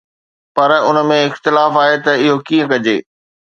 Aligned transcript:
پر 0.55 0.69
ان 0.87 0.97
۾ 1.11 1.17
اختلاف 1.27 1.71
آهي 1.83 1.97
ته 2.05 2.11
اهو 2.23 2.35
ڪيئن 2.47 2.65
ڪجي 2.71 2.97